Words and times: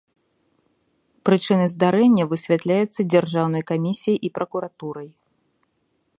Прычыны 1.29 1.65
здарэння 1.73 2.23
высвятляюцца 2.31 3.01
дзяржаўнай 3.15 3.61
камісіяй 3.75 4.17
і 4.31 4.35
пракуратурай. 4.41 5.09